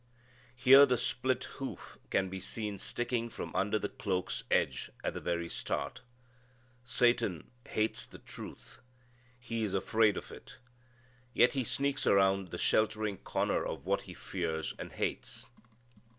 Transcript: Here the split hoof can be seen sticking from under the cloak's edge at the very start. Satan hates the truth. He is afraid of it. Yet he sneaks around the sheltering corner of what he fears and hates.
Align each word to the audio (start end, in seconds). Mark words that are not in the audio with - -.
Here 0.55 0.87
the 0.87 0.97
split 0.97 1.43
hoof 1.43 1.99
can 2.09 2.27
be 2.27 2.39
seen 2.39 2.79
sticking 2.79 3.29
from 3.29 3.55
under 3.55 3.77
the 3.77 3.87
cloak's 3.87 4.43
edge 4.49 4.89
at 5.03 5.13
the 5.13 5.19
very 5.21 5.47
start. 5.47 6.01
Satan 6.83 7.51
hates 7.69 8.07
the 8.07 8.17
truth. 8.17 8.79
He 9.39 9.61
is 9.61 9.75
afraid 9.75 10.17
of 10.17 10.31
it. 10.31 10.57
Yet 11.35 11.53
he 11.53 11.63
sneaks 11.63 12.07
around 12.07 12.47
the 12.47 12.57
sheltering 12.57 13.17
corner 13.19 13.63
of 13.63 13.85
what 13.85 14.01
he 14.09 14.15
fears 14.15 14.73
and 14.79 14.91
hates. 14.91 15.45